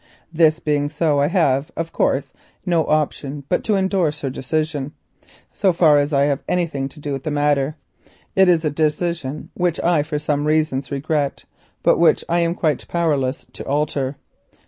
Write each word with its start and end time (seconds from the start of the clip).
This 0.33 0.59
being 0.59 0.89
so 0.89 1.19
I 1.19 1.27
have 1.27 1.69
of 1.77 1.93
course 1.93 2.33
no 2.65 2.87
option 2.87 3.43
but 3.49 3.63
to 3.65 3.75
endorse 3.75 4.21
her 4.21 4.31
decision, 4.31 4.93
so 5.53 5.71
far 5.73 5.99
as 5.99 6.11
I 6.11 6.23
have 6.23 6.41
anything 6.49 6.89
to 6.89 6.99
do 6.99 7.11
with 7.11 7.21
the 7.21 7.29
matter. 7.29 7.75
It 8.35 8.49
is 8.49 8.65
a 8.65 8.71
decision 8.71 9.51
which 9.53 9.79
I 9.81 10.01
for 10.01 10.17
some 10.17 10.45
reasons 10.47 10.89
regret, 10.89 11.45
but 11.83 11.99
which 11.99 12.25
I 12.27 12.39
am 12.39 12.55
quite 12.55 12.87
powerless 12.87 13.45
to 13.53 13.63
alter. 13.67 14.17